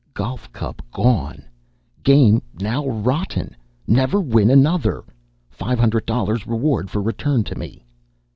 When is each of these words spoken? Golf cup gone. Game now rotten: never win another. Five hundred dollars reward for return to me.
Golf 0.15 0.51
cup 0.51 0.81
gone. 0.91 1.43
Game 2.01 2.41
now 2.59 2.87
rotten: 2.87 3.55
never 3.85 4.19
win 4.19 4.49
another. 4.49 5.03
Five 5.51 5.77
hundred 5.77 6.07
dollars 6.07 6.47
reward 6.47 6.89
for 6.89 7.03
return 7.03 7.43
to 7.43 7.53
me. 7.55 7.85